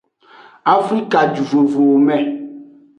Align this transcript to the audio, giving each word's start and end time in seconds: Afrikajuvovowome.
Afrikajuvovowome. 0.75 2.17